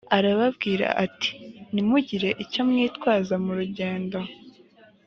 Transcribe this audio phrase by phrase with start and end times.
[0.17, 1.31] arababwira ati
[1.73, 4.19] ntimugire icyo mwitwaza mu rugendo